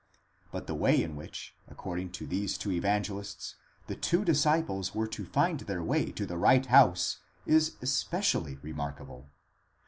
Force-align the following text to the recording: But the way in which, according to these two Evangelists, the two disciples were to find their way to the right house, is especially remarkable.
But 0.51 0.65
the 0.65 0.73
way 0.73 0.99
in 0.99 1.15
which, 1.15 1.53
according 1.67 2.11
to 2.13 2.25
these 2.25 2.57
two 2.57 2.71
Evangelists, 2.71 3.57
the 3.85 3.95
two 3.95 4.25
disciples 4.25 4.95
were 4.95 5.05
to 5.05 5.23
find 5.25 5.59
their 5.59 5.83
way 5.83 6.11
to 6.13 6.25
the 6.25 6.37
right 6.39 6.65
house, 6.65 7.19
is 7.45 7.75
especially 7.83 8.55
remarkable. 8.63 9.29